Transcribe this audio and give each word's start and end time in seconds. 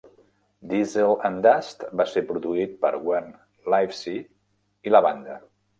"Diesel 0.71 1.13
and 1.29 1.43
Dust" 1.47 1.85
va 2.01 2.07
ser 2.15 2.25
produït 2.31 2.75
per 2.87 2.93
Warne 3.11 3.73
Livesey 3.77 4.27
i 4.91 4.99
la 4.99 5.09
banda. 5.11 5.41